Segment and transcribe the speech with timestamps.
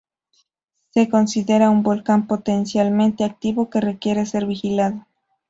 [0.89, 5.05] Se considera un volcán potencialmente activo que requiere ser vigilado.